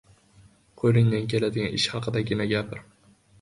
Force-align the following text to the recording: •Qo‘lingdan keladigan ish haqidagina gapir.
•Qo‘lingdan 0.83 1.27
keladigan 1.33 1.77
ish 1.81 1.85
haqidagina 1.97 2.49
gapir. 2.55 2.83